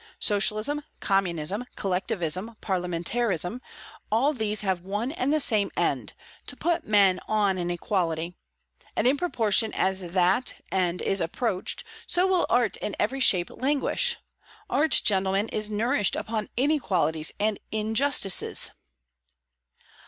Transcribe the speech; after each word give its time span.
Socialism, 0.19 0.83
communism, 0.99 1.63
collectivism, 1.75 2.55
parliamentarism, 2.59 3.61
all 4.11 4.33
these 4.33 4.61
have 4.61 4.81
one 4.81 5.11
and 5.11 5.31
the 5.31 5.39
same 5.39 5.69
end: 5.77 6.13
to 6.47 6.55
put 6.55 6.87
men 6.87 7.19
on 7.27 7.59
an 7.59 7.69
equality; 7.69 8.33
and 8.95 9.05
in 9.05 9.15
proportion 9.15 9.71
as 9.75 9.99
that 9.99 10.59
end 10.71 11.03
is 11.03 11.21
approached, 11.21 11.83
so 12.07 12.25
will 12.25 12.47
art 12.49 12.77
in 12.77 12.95
every 12.97 13.19
shape 13.19 13.51
languish. 13.51 14.17
Art, 14.71 14.99
gentlemen, 15.03 15.47
is 15.49 15.69
nourished 15.69 16.15
upon 16.15 16.49
inequalities 16.57 17.31
and 17.39 17.59
injustices!" 17.71 18.71